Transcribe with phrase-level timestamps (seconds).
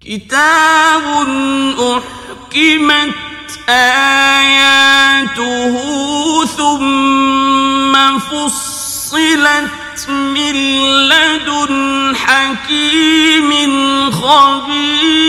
[0.00, 1.04] كتاب
[1.78, 3.14] أحكمت
[3.68, 5.74] آياته
[6.46, 10.54] ثم فصلت من
[11.08, 13.50] لدن حكيم
[14.10, 15.22] خبير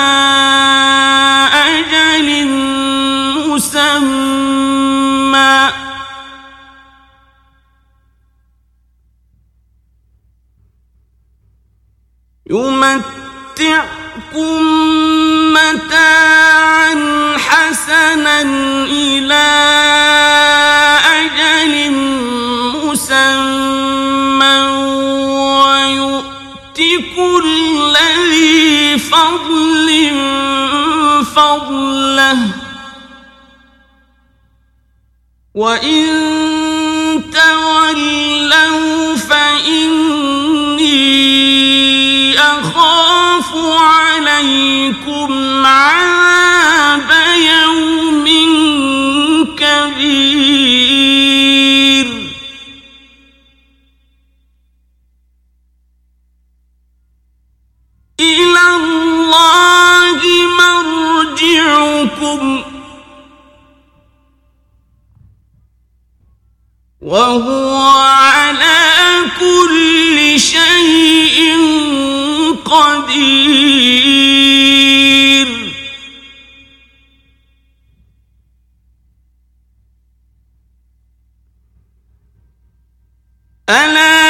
[1.53, 2.47] أجل
[3.47, 4.49] مسمى.
[12.51, 13.99] يمتعكم
[15.53, 16.93] متاعا
[17.37, 20.78] حسنا إلى أجل
[29.11, 29.89] فضل
[31.35, 32.39] فضله.
[35.55, 36.05] وإن
[37.31, 40.89] تولوا فإني
[42.39, 45.31] أخاف عليكم
[45.65, 46.28] عذاب
[67.01, 68.85] وهو على
[69.39, 71.57] كل شيء
[72.65, 73.89] قدير.
[83.69, 84.28] ألا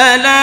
[0.00, 0.39] ألا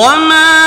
[0.00, 0.59] وما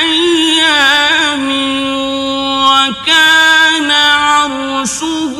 [0.00, 1.48] أيام
[2.70, 5.36] وكان عرشه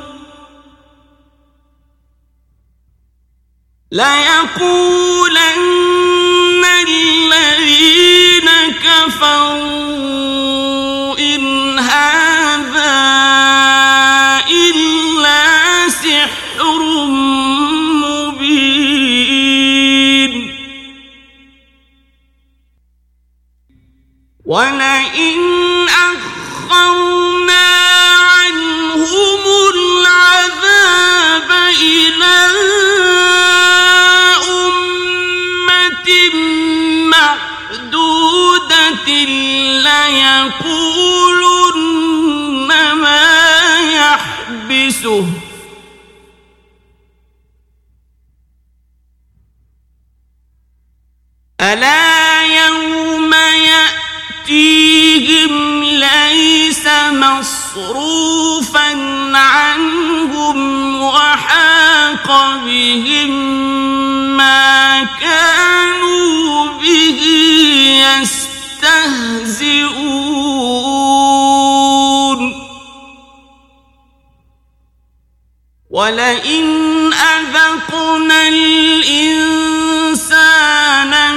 [3.93, 5.02] ليقولن
[44.93, 45.27] يحبسه
[51.61, 53.35] ألا يوم
[54.49, 58.89] يأتيهم ليس مصروفا
[59.37, 63.31] عنهم وحاق بهم
[64.37, 67.21] ما كانوا به
[68.21, 69.23] يستهزئون.
[75.93, 79.53] ولئن أذقنا الإنسان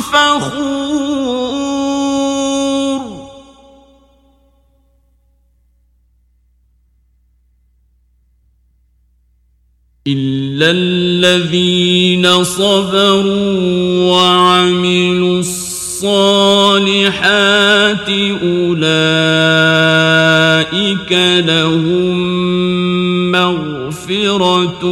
[0.00, 0.98] فخور.
[10.06, 16.88] إلا الذين صبروا وعملوا الصالحات
[18.42, 19.02] أولئك
[21.46, 22.18] لهم
[23.30, 24.84] مغفرة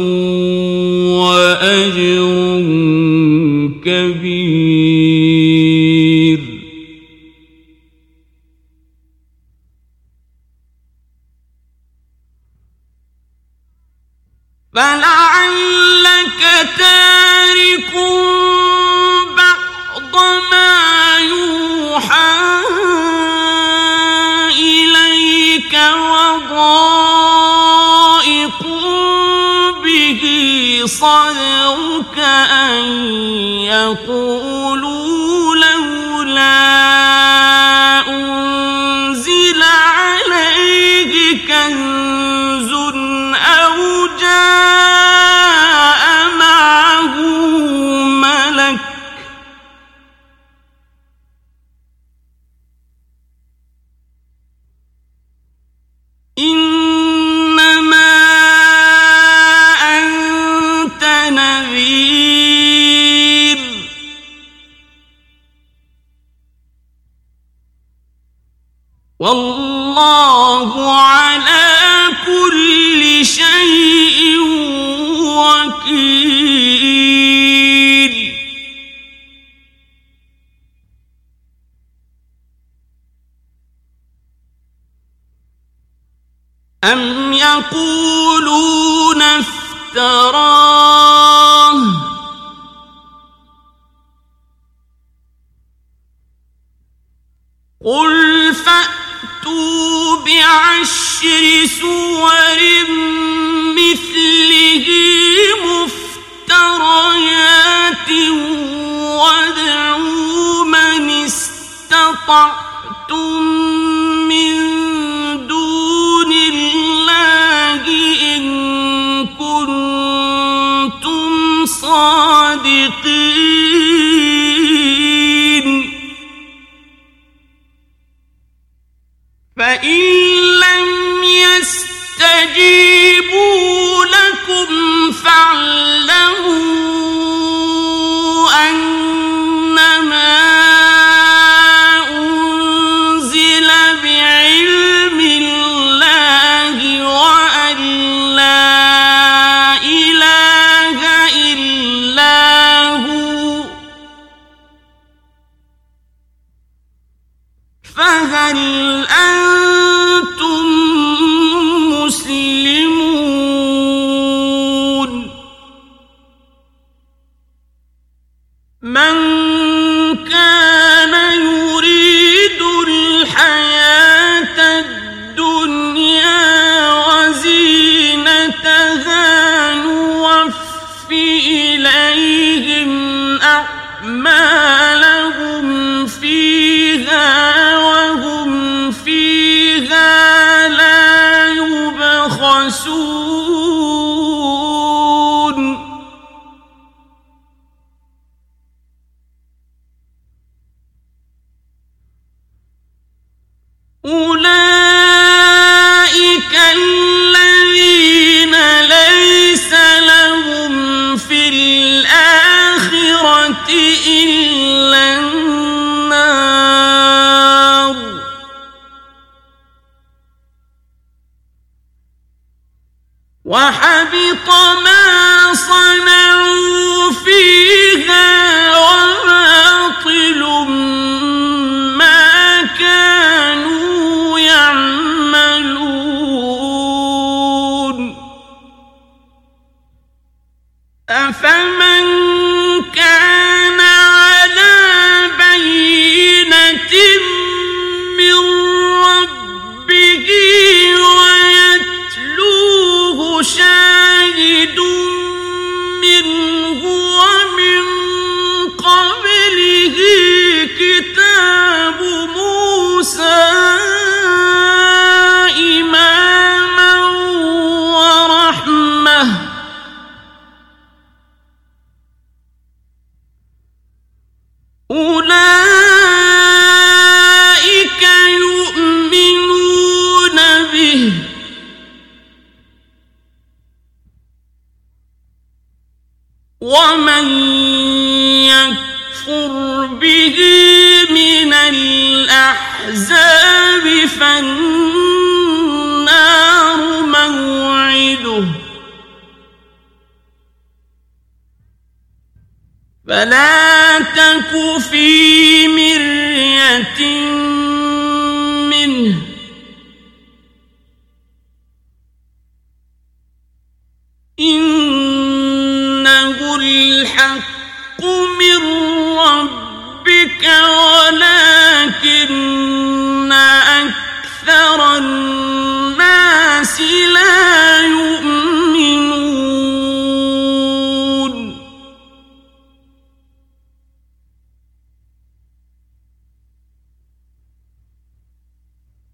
[1.17, 2.16] وأجر
[5.16, 6.15] كبير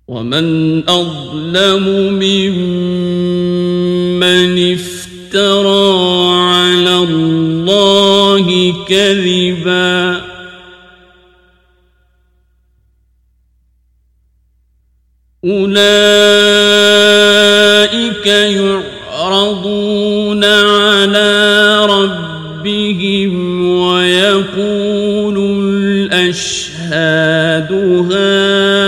[0.07, 1.83] ومن أظلم
[2.19, 3.13] ممن
[4.73, 10.21] افترى على الله كذبا
[15.45, 15.93] أولئك
[19.15, 19.63] يعرضون
[20.43, 26.63] على ربهم ويقول الأشهاد
[27.73, 28.82] هؤلاء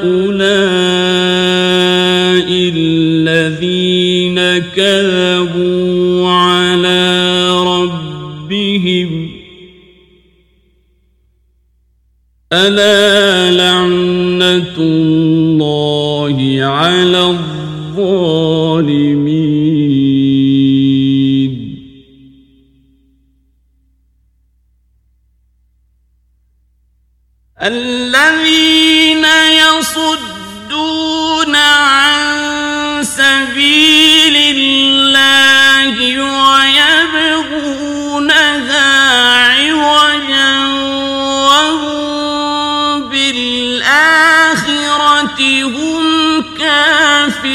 [0.00, 0.40] هؤلاء
[2.74, 4.38] الذين
[4.76, 9.30] كذبوا على ربهم
[12.52, 17.36] ألا لعنة الله على
[17.96, 19.29] الظالمين؟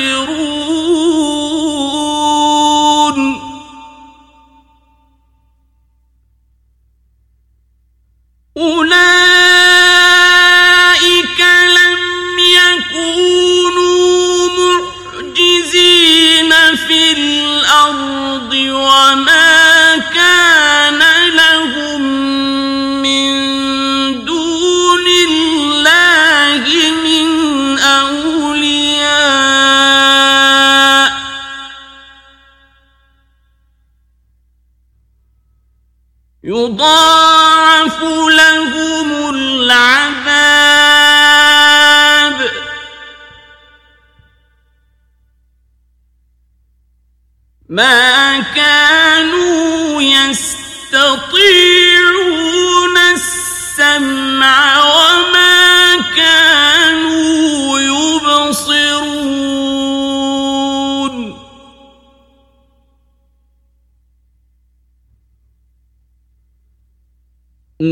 [0.05, 0.34] خير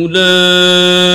[0.01, 1.13] أولئك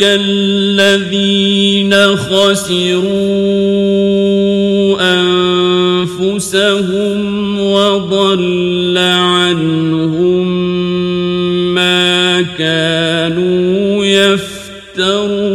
[0.00, 3.10] الذين خسروا
[6.20, 7.20] أنفسهم
[7.60, 10.46] وضل عنهم
[11.74, 15.50] ما كانوا يفترون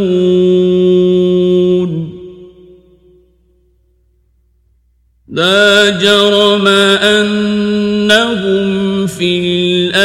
[5.29, 8.65] لا جرم أنهم
[9.07, 10.04] في الأرض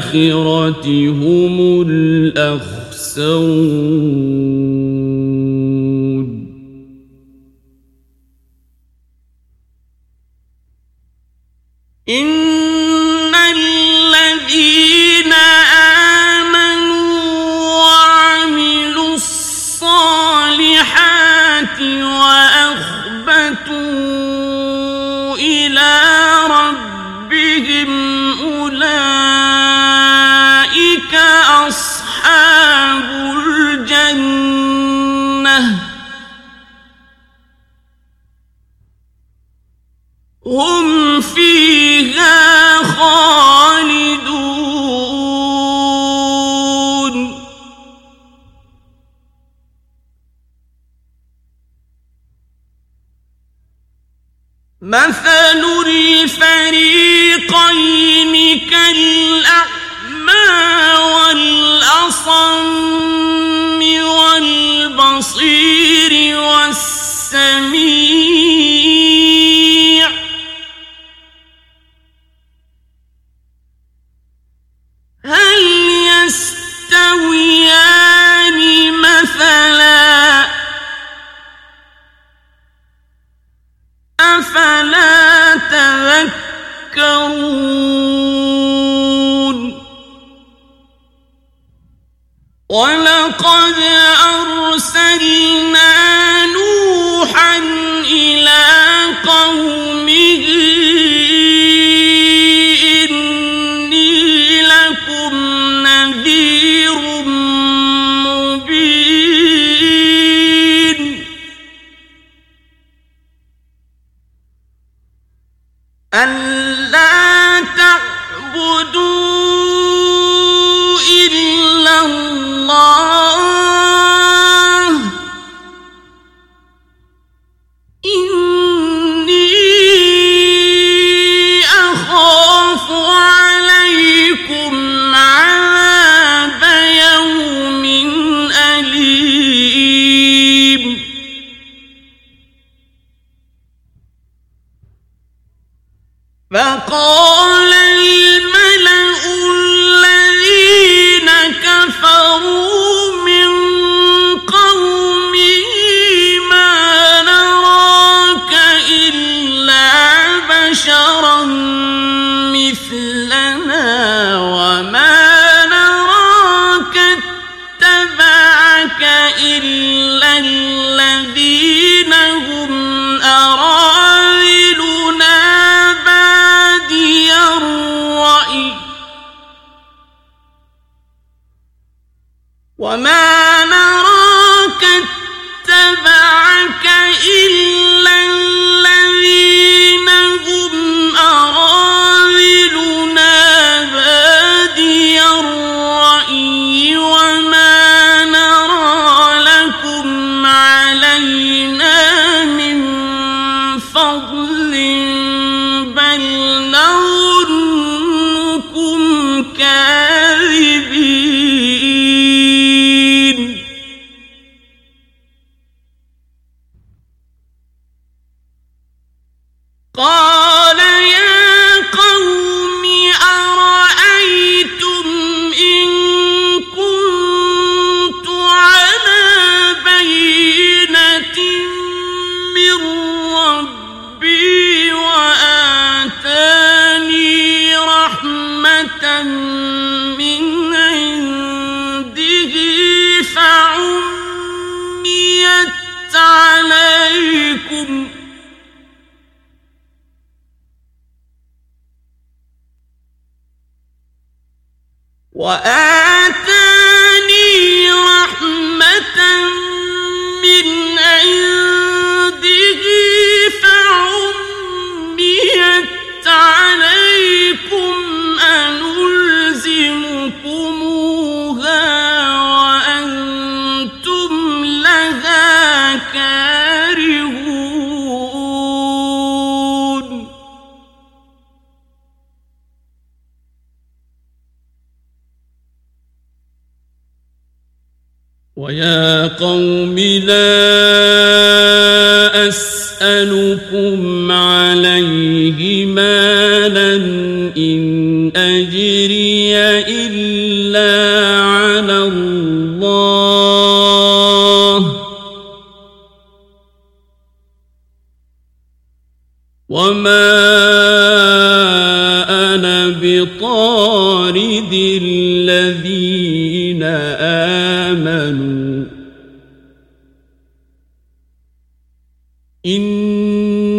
[0.00, 2.70] الآخرة هم الأخسرون.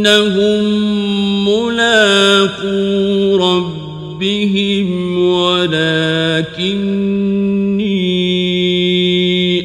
[0.02, 6.72] إنهم ملاقو ربهم ولكني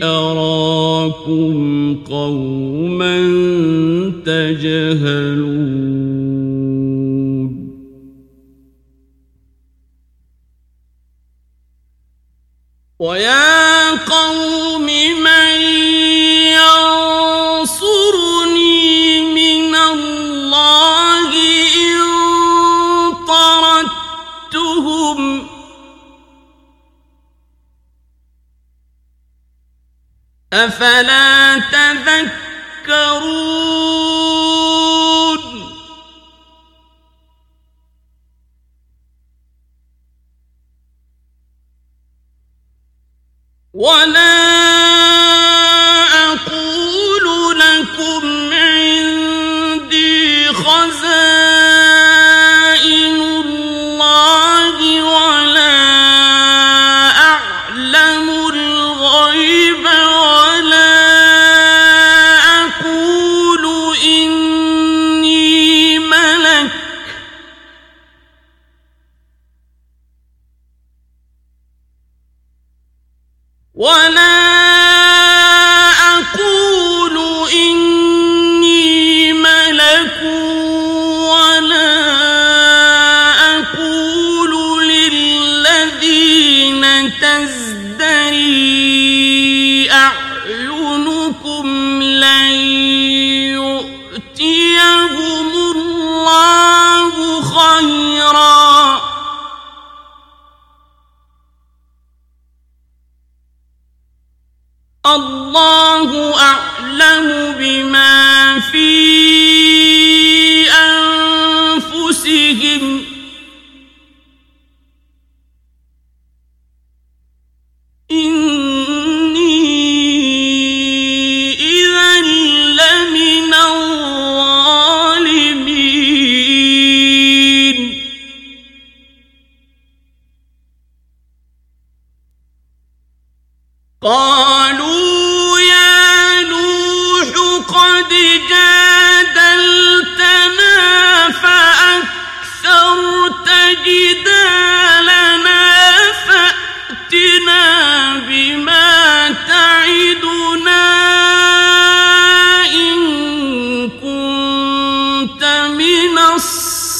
[0.05, 3.17] أراكم قوما
[4.27, 5.77] تجهلون
[12.99, 13.46] ويا
[30.77, 33.46] أفلا تذكرون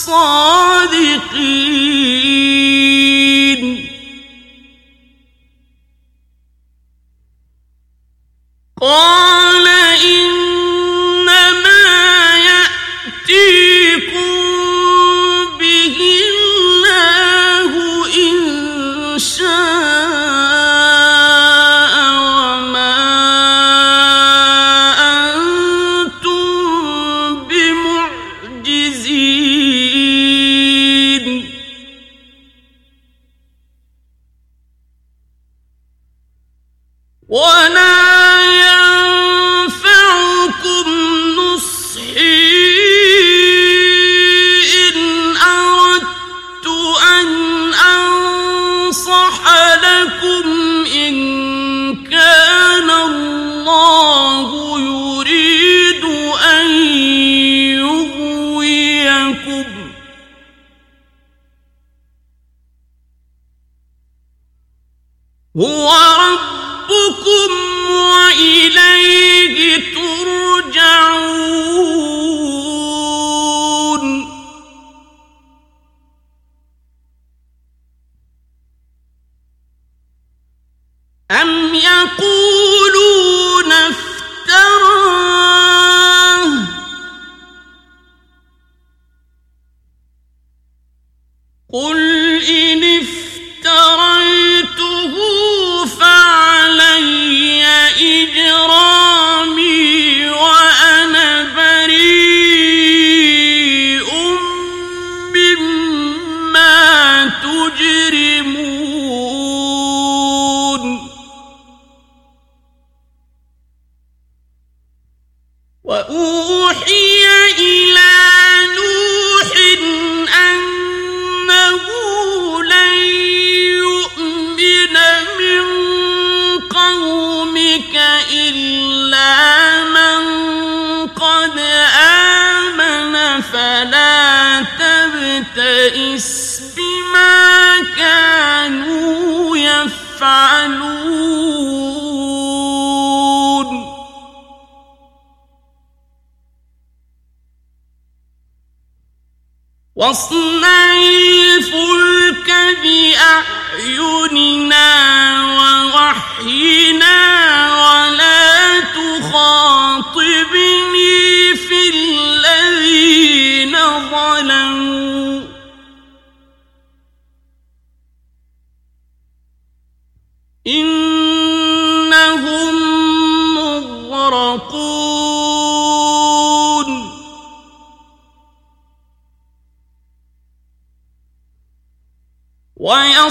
[0.09, 1.96] الصادقين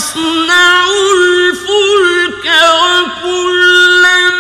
[0.06, 2.46] ويصنع الفلك
[3.26, 4.36] وكلما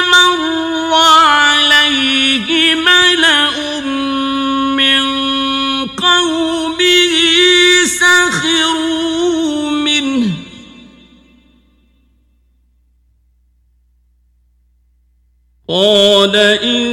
[0.00, 3.80] مر عليه ملأ
[4.74, 5.04] من
[5.86, 7.14] قومه
[8.00, 10.32] سخروا منه.
[15.68, 16.90] قال إن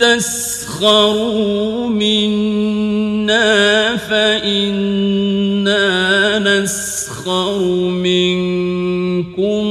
[0.00, 1.73] تسخروا
[7.24, 7.58] نسخر
[8.04, 9.64] منكم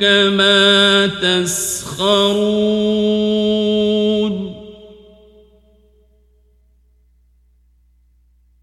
[0.00, 2.66] كما تسخرون.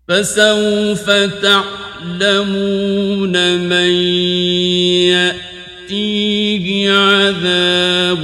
[0.08, 1.10] فسوف
[1.42, 3.92] تعلمون من
[5.88, 8.24] يأتيه عذاب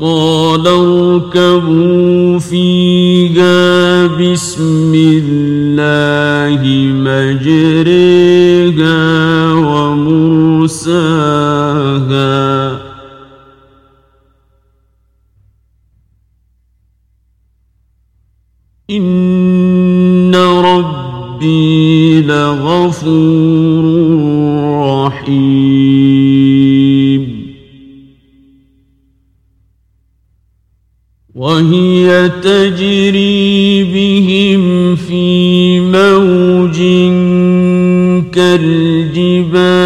[0.00, 6.60] وقال اركبوا فيها بسم الله
[7.04, 8.32] مجريها
[9.52, 11.00] ومرساها.
[18.90, 23.84] إن ربي لغفور
[25.06, 26.09] رحيم.
[31.34, 36.78] وهي تجري بهم في موج
[38.32, 39.79] كالجبال.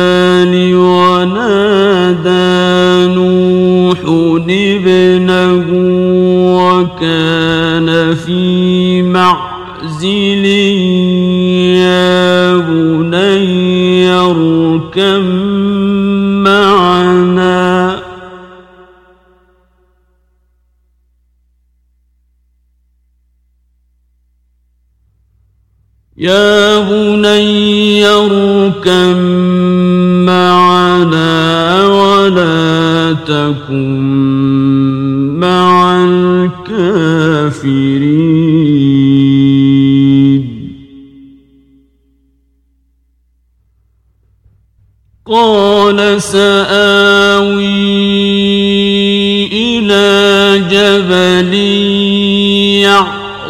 [28.86, 29.16] اركب
[30.26, 34.00] معنا ولا تكن
[35.40, 37.24] مع الكافرين.
[45.26, 47.64] قال سآوي
[49.52, 51.54] إلى جبل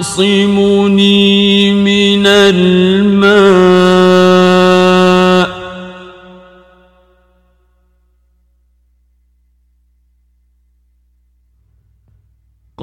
[0.04, 2.83] يعصمني من الماء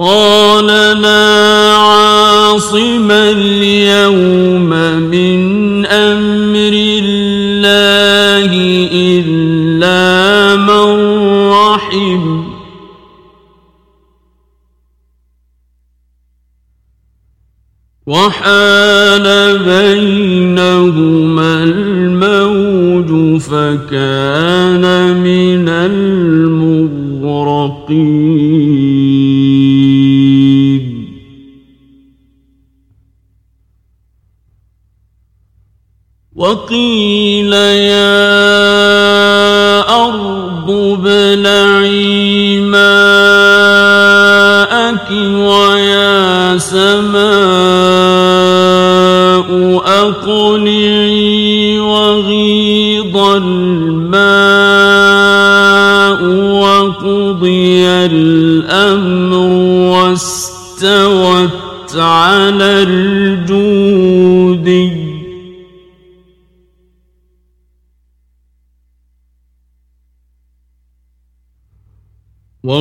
[0.02, 0.68] قال
[1.02, 4.70] لا عاصم اليوم
[5.14, 5.40] من
[5.86, 8.52] أمر الله
[8.94, 10.86] إلا من
[11.50, 12.44] رحم.
[18.08, 24.91] وحال بينهما الموج فكان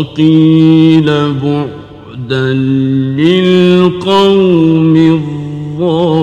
[0.00, 2.52] وقيل بعدا
[3.20, 4.96] للقوم
[5.76, 6.20] الظالمين.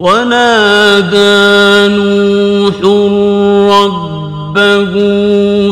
[0.00, 1.38] ونادى
[1.94, 2.76] نوح
[3.74, 4.92] ربه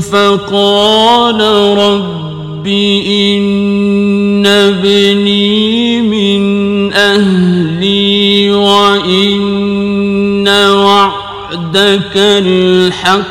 [0.01, 1.41] فقال
[1.79, 2.67] رب
[3.07, 5.86] إن ابني
[11.67, 13.27] وعدك الحق.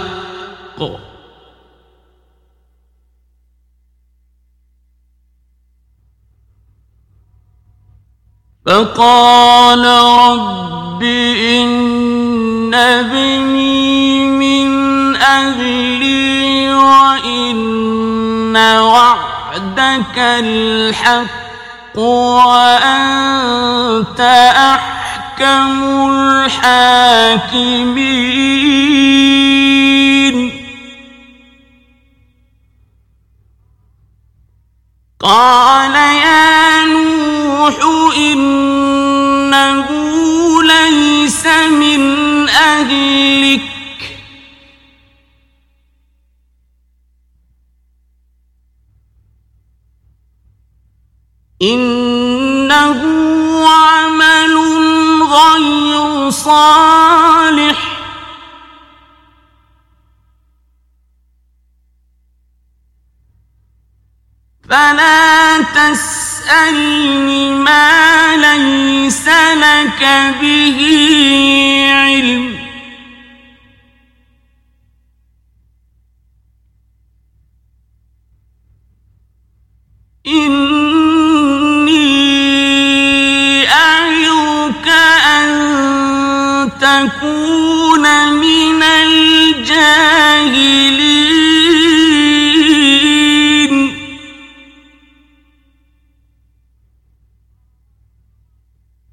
[8.66, 23.36] فقال رب إن ابني من أهلي وإن وعدك الحق وأنت
[25.36, 25.84] أحكم
[26.46, 27.16] الحاكمين.
[35.20, 37.76] قال يا نوح
[38.18, 39.88] إنه
[40.64, 43.62] ليس من أهلك.
[51.62, 53.02] إنه
[53.70, 54.56] عمل
[55.36, 57.80] غير صالح.
[64.70, 70.02] فلا تسألني ما ليس لك
[70.42, 70.80] به
[71.92, 72.56] علم.
[80.28, 81.56] إني
[88.30, 90.16] من الجاهلين.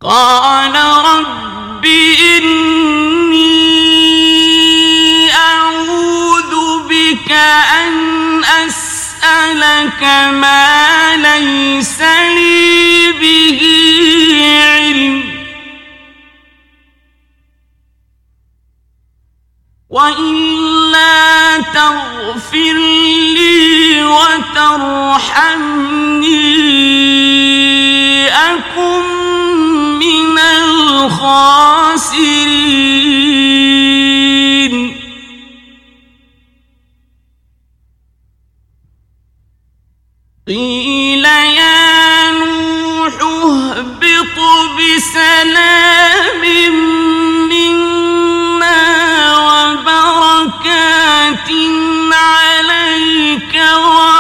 [0.00, 2.72] قال رب إني
[6.88, 12.51] بك أن أسألك ما ليس لي
[19.92, 22.76] وإلا تغفر
[23.36, 24.92] لي وترحمني
[28.28, 29.04] أكن
[29.98, 31.52] من الخاسرين.
[40.48, 44.38] قيل يا نوح اهبط
[44.78, 46.51] بسلام
[52.12, 54.11] عليك وعلى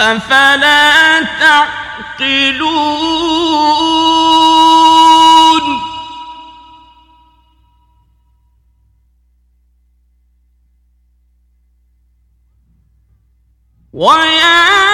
[0.00, 2.78] أفلا تعقلون؟
[13.92, 14.87] ويا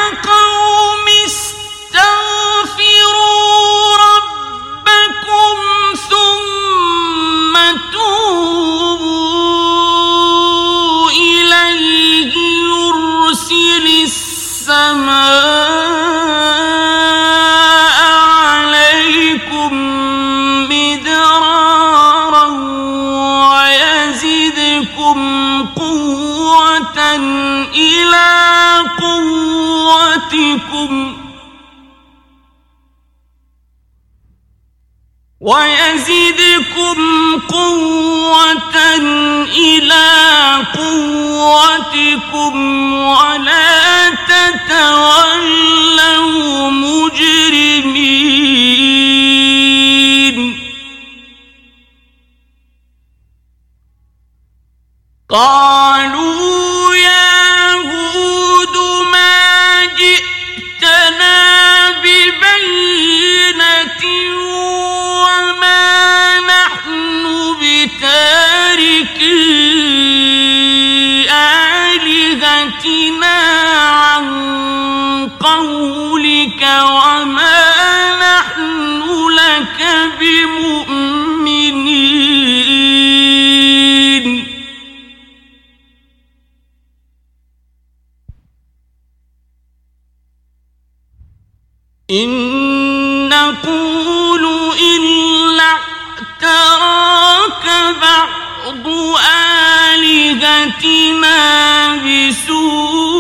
[35.45, 36.99] ويزدكم
[37.49, 38.77] قوة
[39.45, 40.09] إلى
[40.75, 42.55] قوتكم
[42.95, 45.51] ولا تتولوا
[46.71, 48.25] مجرمين.
[55.29, 56.44] قالوا
[74.25, 77.61] عن قولك وما
[78.21, 79.81] نحن لك
[80.21, 81.25] بمؤمنين.
[92.11, 94.45] إن نقول
[94.79, 95.71] إلا
[96.43, 97.67] اعتراك
[98.03, 98.87] بعض
[99.95, 101.39] آلهتنا
[101.97, 103.14] بسوء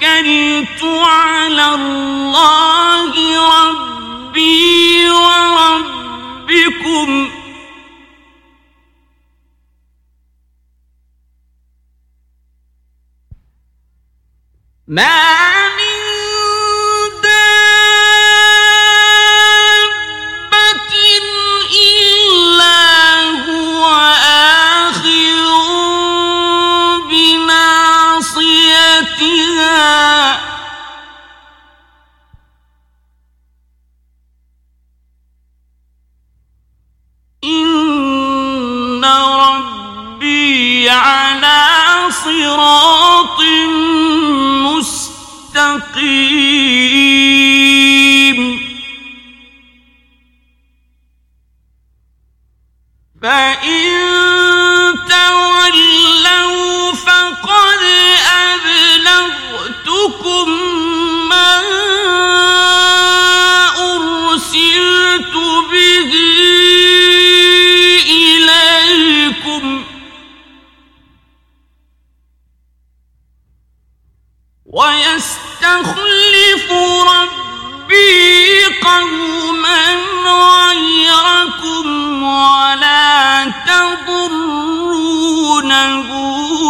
[0.00, 3.12] توكلت على الله
[3.68, 7.10] ربي وربكم.
[14.86, 15.59] ما
[42.49, 42.98] صراط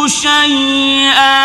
[0.06, 1.39] شيئا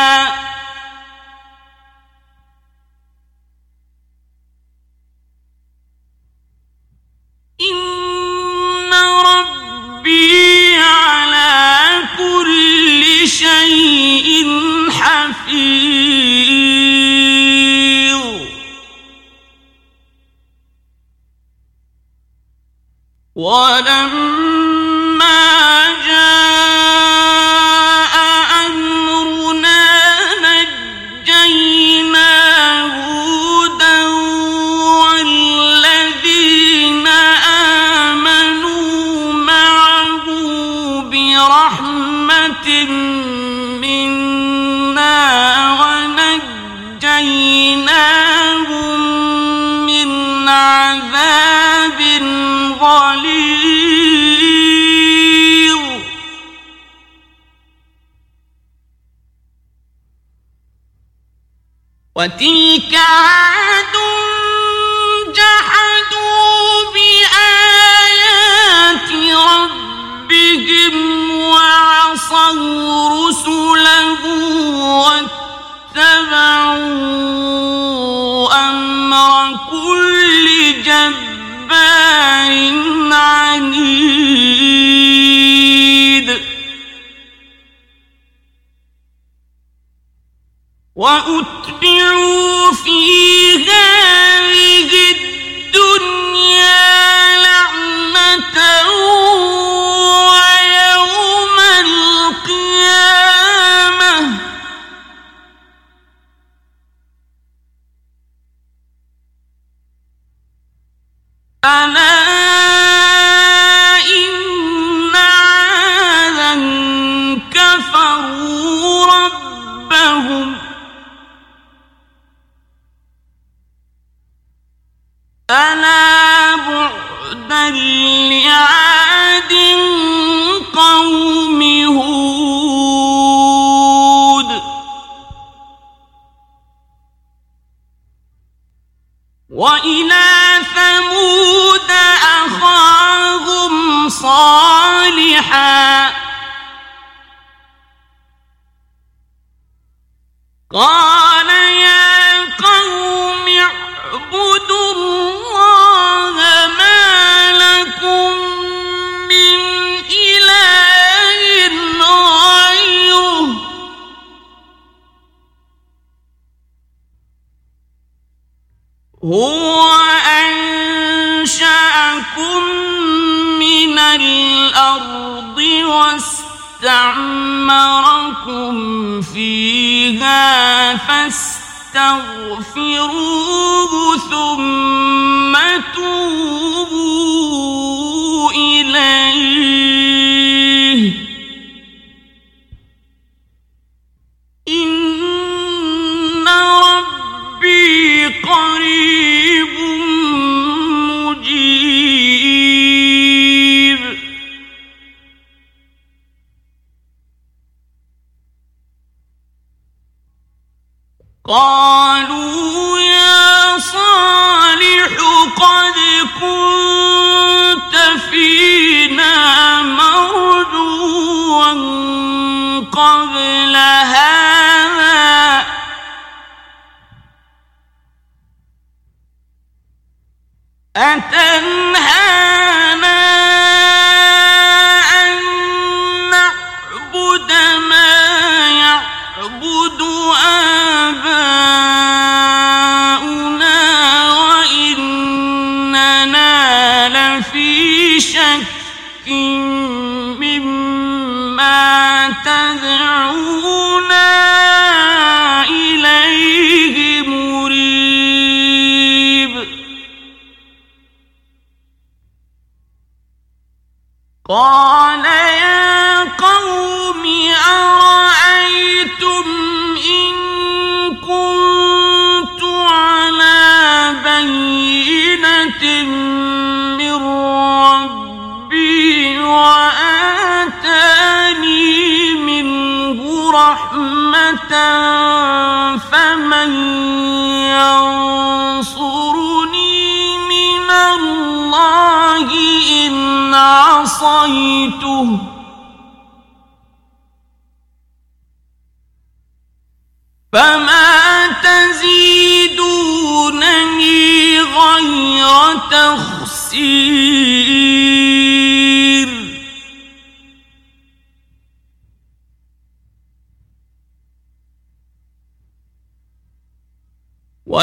[90.95, 91.54] وأتبعوا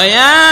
[0.03, 0.42] ويا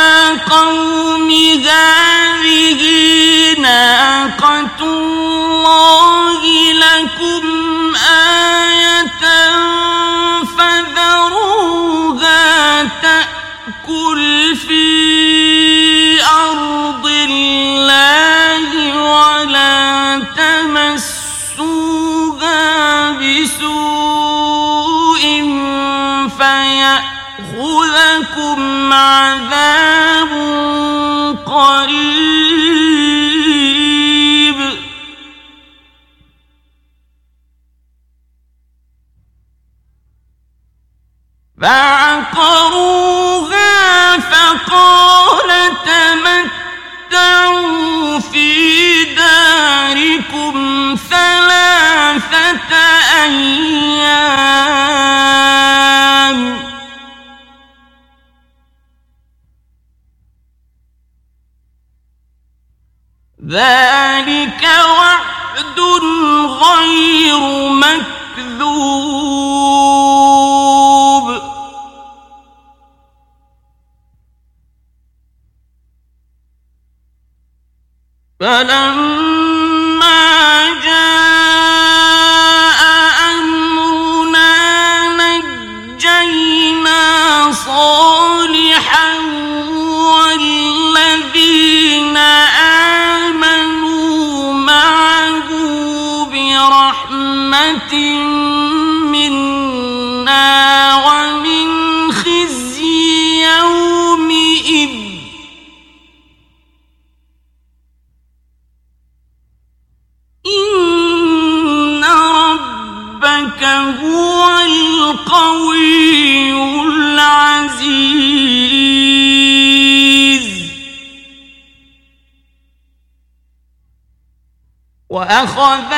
[125.61, 125.90] قد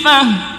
[0.00, 0.49] Fifa.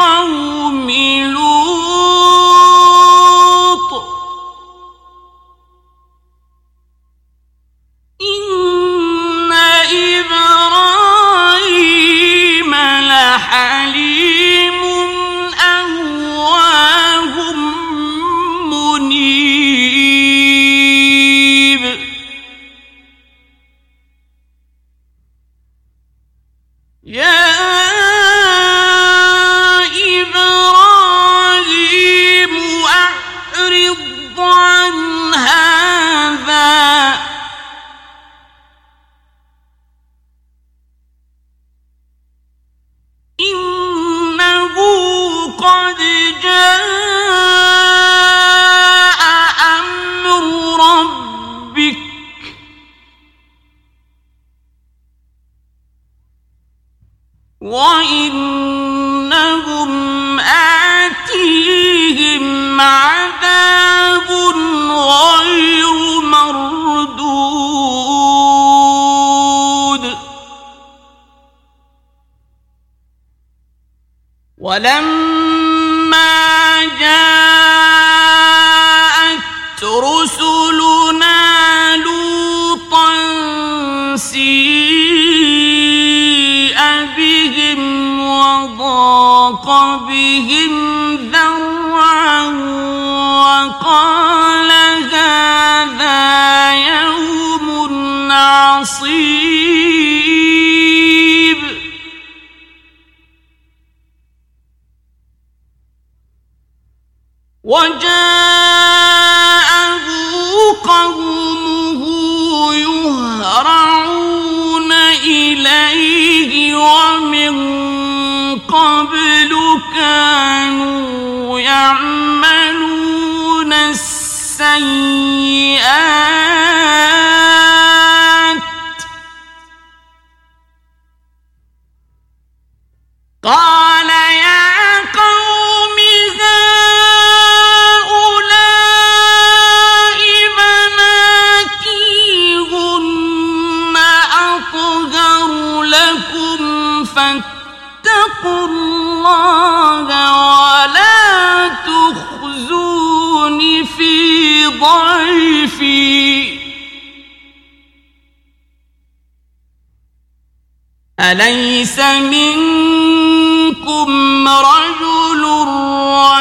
[0.00, 0.69] قول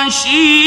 [0.10, 0.59] شی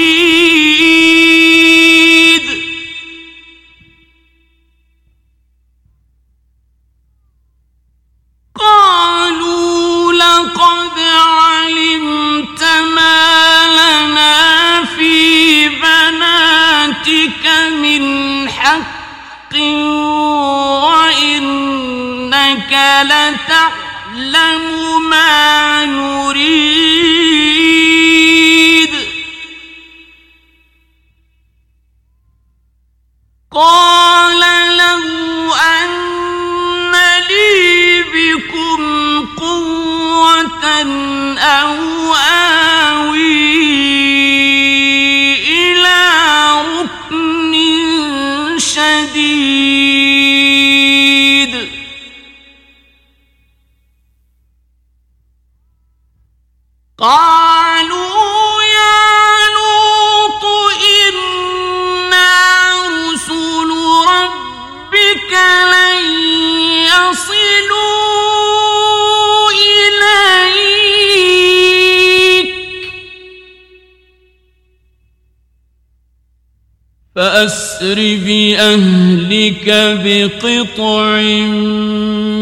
[79.68, 81.20] ربك بقطع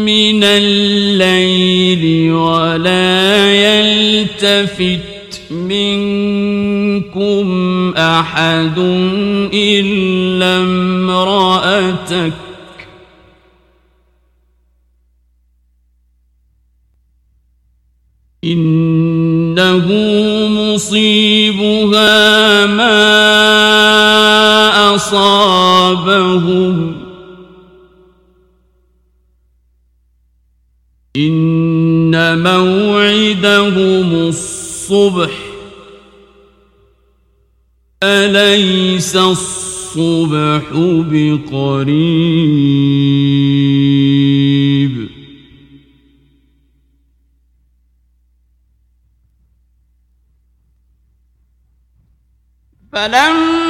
[0.01, 4.99] من الليل ولا يلتفت
[5.51, 7.43] منكم
[7.97, 8.77] أحد
[9.53, 12.33] إلا امرأتك.
[18.43, 19.87] إنه
[20.49, 21.70] مصيب
[34.91, 35.31] الصبح.
[38.03, 40.63] أليس الصبح
[41.11, 41.91] بقريب؟
[52.93, 53.60] فلما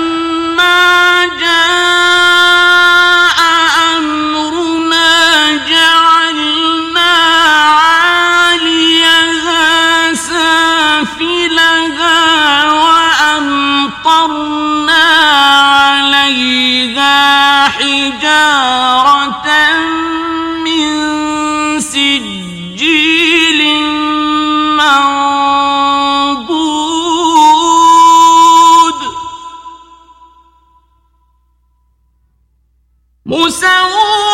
[33.24, 34.31] 木三五。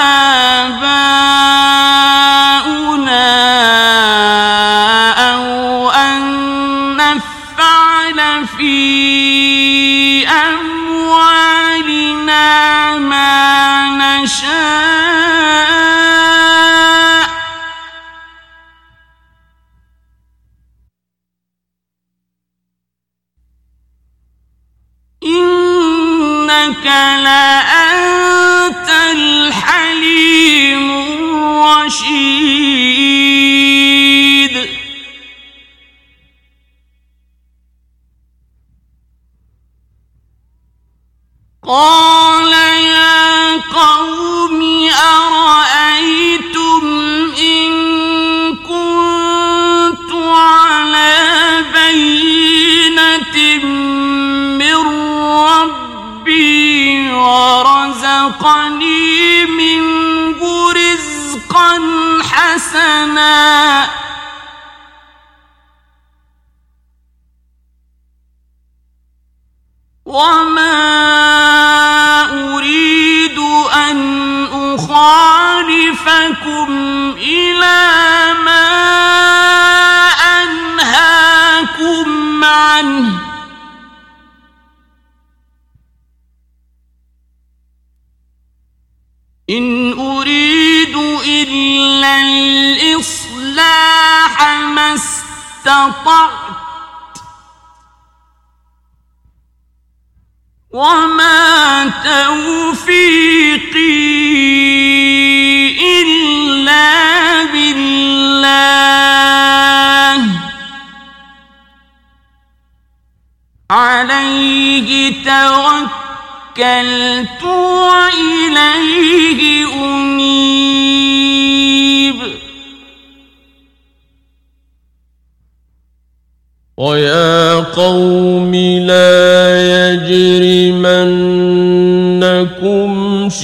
[0.00, 0.37] Ah!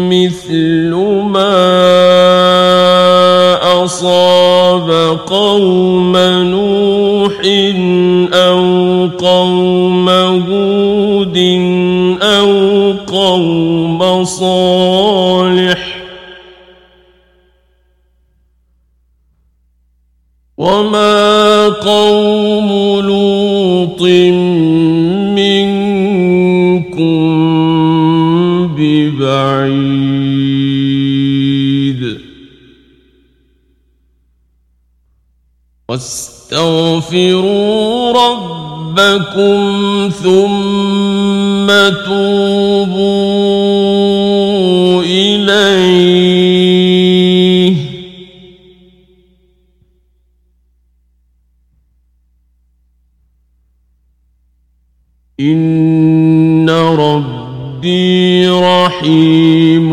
[0.09, 0.93] مثل
[1.25, 1.61] ما
[3.83, 7.33] أصاب قوم نوح
[8.33, 8.61] أو
[9.07, 11.37] قوم هود
[12.21, 12.51] أو
[13.07, 14.70] قوم صالح
[36.51, 39.59] واستغفروا ربكم
[40.23, 41.67] ثم
[42.05, 43.11] توبوا
[45.03, 45.60] إليه.
[59.01, 59.91] رحيم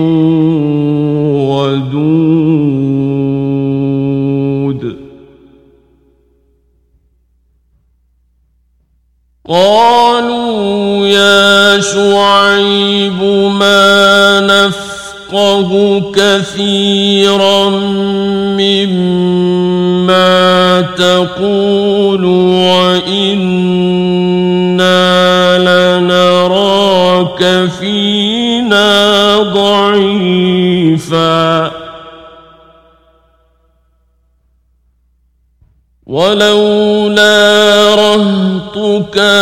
[9.48, 13.22] قالوا يا شعيب
[13.60, 16.97] ما نفقه كثيرا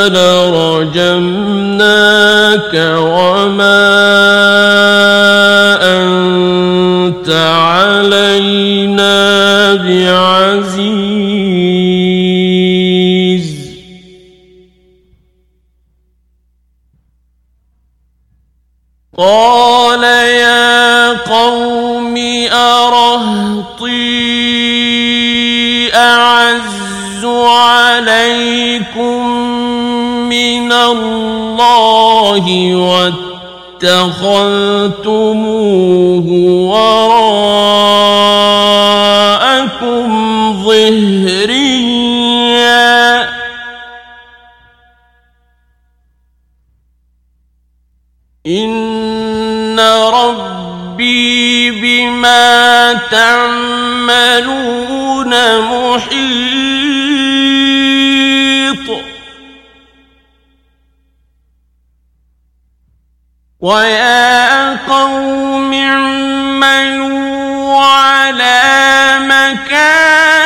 [0.08, 1.45] رهطك لرجمناك
[33.76, 35.06] اتخذت
[63.66, 67.26] ويا قوم اعملوا
[67.84, 68.62] على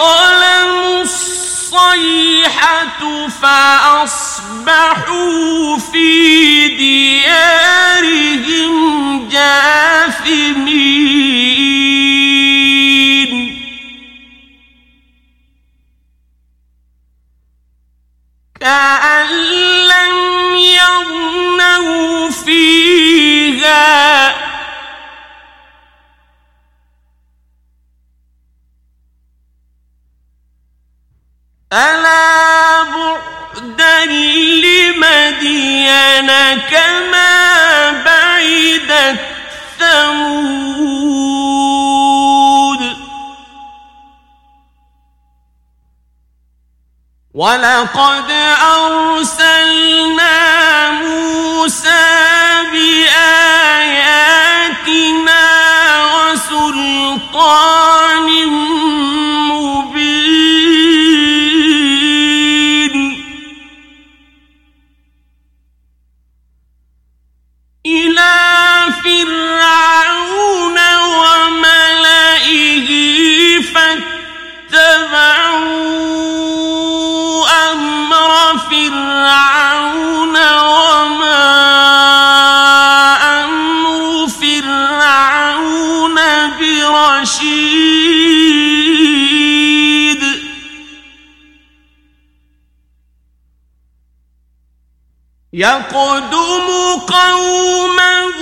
[0.00, 3.00] ظلموا الصيحة
[3.42, 4.78] فأصبحوا
[5.78, 7.98] في ديارهم
[9.28, 10.90] جاثمين.
[18.60, 19.28] كأن
[19.92, 20.16] لم
[20.56, 24.19] يغنوا فيها
[31.72, 34.04] ألا بعدا
[34.64, 36.26] لمدين
[36.70, 39.20] كما بعدت
[39.78, 40.90] ثمود
[47.34, 48.30] ولقد
[48.74, 50.40] أرسلنا
[50.90, 52.06] موسى
[52.72, 54.10] بآياتنا
[56.14, 57.60] وسلطان
[95.60, 96.66] يقدم
[97.06, 98.40] قومه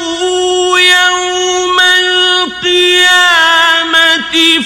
[0.78, 3.14] يوم القيامة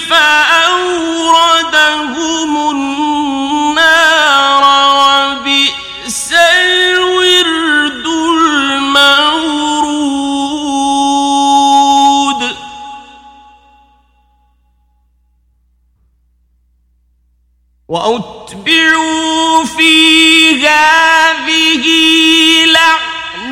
[0.09, 1.31] فأوردهم
[2.71, 4.63] النار
[4.99, 9.33] وبئس الورد المورود.
[17.89, 19.93] وأتبعوا في
[20.67, 22.32] هذه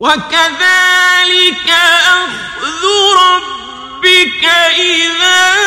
[0.00, 1.70] وكذلك
[2.06, 2.84] أخذ
[3.16, 4.44] ربك
[4.78, 5.59] إذا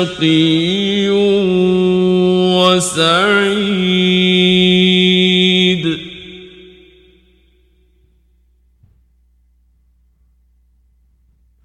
[0.00, 1.10] شقي
[2.56, 4.00] وسعيد.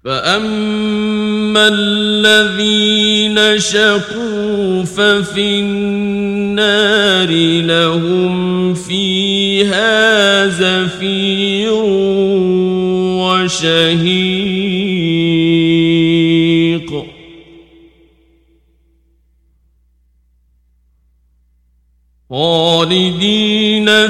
[0.04, 7.30] فأما الذين شقوا ففي النار
[7.62, 11.72] لهم فيها زفير
[13.22, 14.65] وشهيق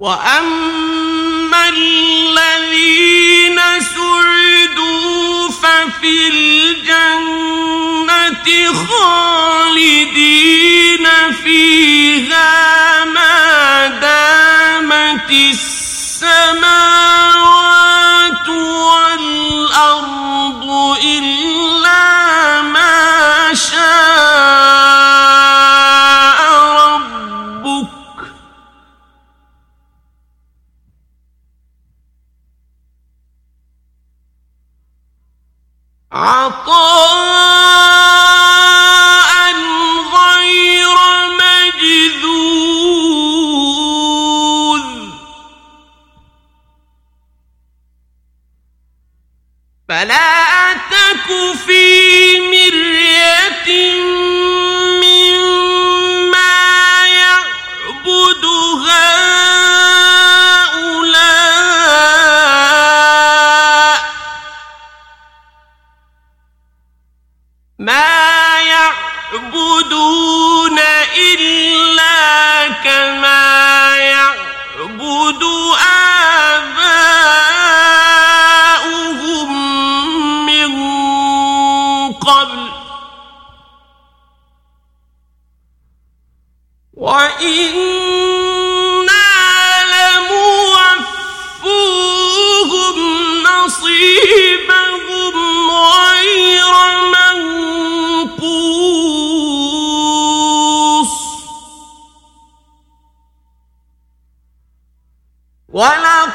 [0.00, 7.68] وأما الذين سعدوا ففي الجنة
[8.88, 10.26] خالدين
[11.44, 15.69] فيها ما دامت السماوات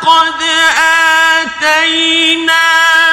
[0.05, 0.41] ولقد
[1.41, 2.65] آتينا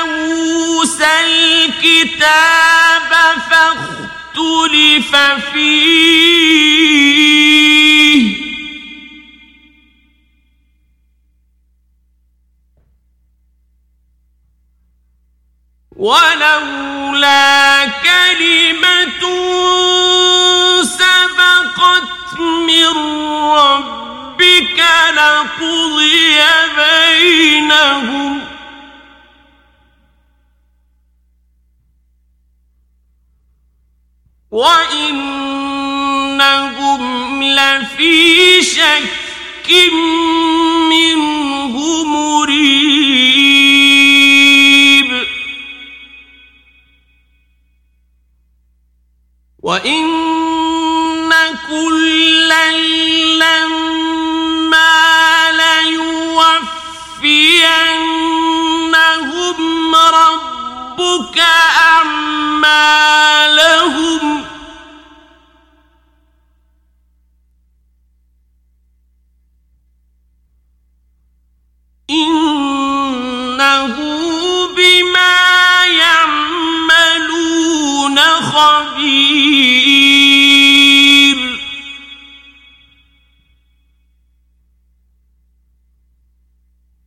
[0.05, 3.11] موسى الكتاب
[3.51, 5.17] فاختلف
[5.53, 6.63] فيه.
[15.97, 19.23] ولولا كلمة
[20.83, 22.93] سبقت من
[23.57, 24.81] ربك
[25.17, 26.02] لقضي
[26.77, 28.41] بينهم.
[34.51, 35.53] وإنهم
[37.43, 39.71] لفي شك
[40.91, 42.83] منه مريب.
[49.63, 50.12] وإن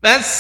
[0.06, 0.35] That's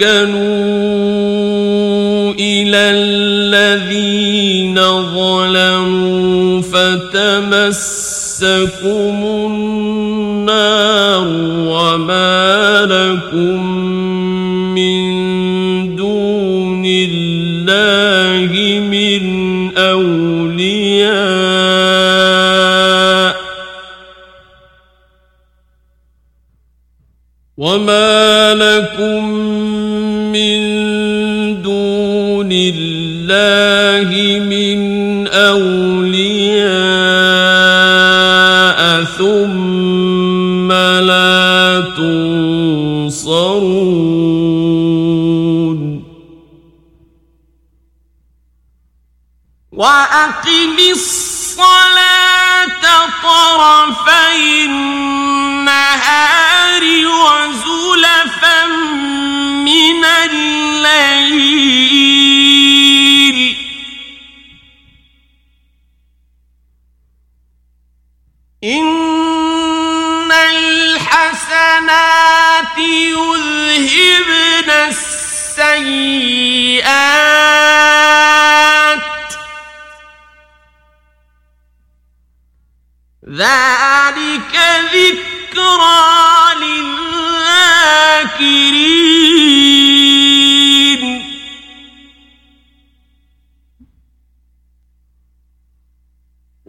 [0.00, 1.20] تركنوا
[2.32, 4.74] إلى الذين
[5.14, 8.08] ظلموا فتمسكم
[9.46, 11.26] النار
[11.68, 13.66] وما لكم
[14.74, 15.00] من
[15.96, 19.22] دون الله من
[19.76, 21.30] أولياء
[27.56, 29.50] وما لكم
[30.32, 30.60] من
[31.62, 34.78] دون الله من
[35.26, 36.40] أولياء
[39.04, 43.40] ثم لا تنصرون.
[49.72, 52.82] وأقم الصلاة
[53.22, 56.04] طرفي النهار
[57.24, 58.60] وزلفا
[60.04, 61.80] الليل
[68.64, 72.00] إن الحسنات
[72.78, 75.80] يذهبن السيئات
[83.28, 84.54] ذلك
[84.92, 86.00] ذكرى
[86.60, 87.30] للذاكرين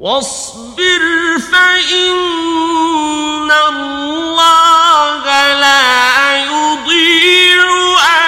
[0.01, 1.03] واصبر
[1.51, 5.23] فإن الله
[5.53, 7.63] لا يضيع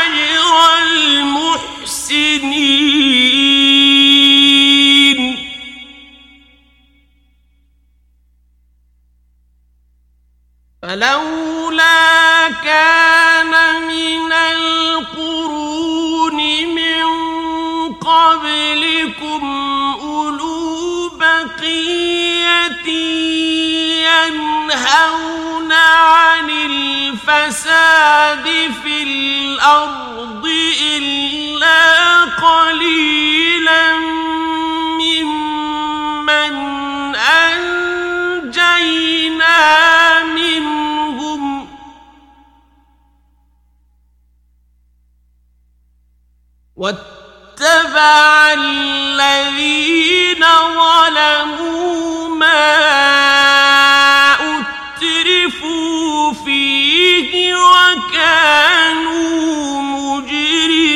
[0.01, 1.99] أجر المحسنين.
[10.81, 13.12] فلولا كان
[24.93, 28.43] ينهون عن الفساد
[28.83, 30.47] في الأرض
[30.81, 33.99] إلا قليلا
[34.99, 36.55] ممن
[37.15, 38.73] أنجينا
[40.23, 41.67] منهم.
[46.75, 50.43] واتبع الذين
[50.75, 53.52] ظلموا ما
[57.73, 59.41] وكانوا
[59.81, 60.93] مجرمين.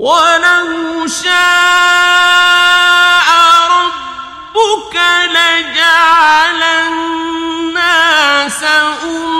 [0.03, 1.33] ولو شاء
[3.71, 4.95] ربك
[5.31, 8.13] لجعل الناس
[9.03, 9.32] أمة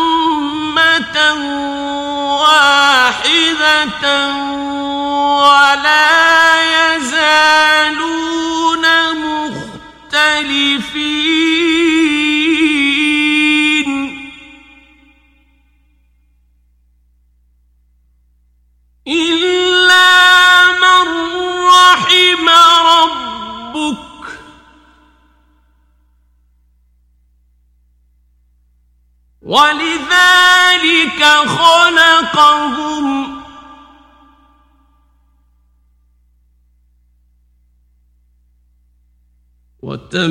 [29.54, 33.06] ولذلك خلقهم.
[39.82, 40.24] وتمت